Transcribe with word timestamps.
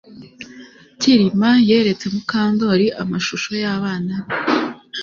Kirima 0.99 1.49
yeretse 1.69 2.05
Mukandoli 2.13 2.87
amashusho 3.01 3.49
yabana 3.63 4.15
be 4.25 4.31